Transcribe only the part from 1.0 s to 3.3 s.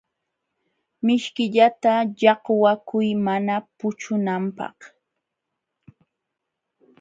Mishkillata llaqwakuy